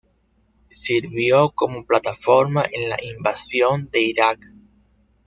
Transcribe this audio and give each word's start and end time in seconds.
Sirvió 0.71 1.51
como 1.51 1.85
plataforma 1.85 2.65
en 2.71 2.89
la 2.89 2.97
invasión 3.05 3.87
de 3.91 4.01
Irak. 4.01 4.43